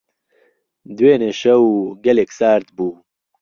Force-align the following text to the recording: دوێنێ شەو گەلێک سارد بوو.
دوێنێ 0.97 1.31
شەو 1.41 1.63
گەلێک 2.05 2.29
سارد 2.39 2.67
بوو. 2.77 2.93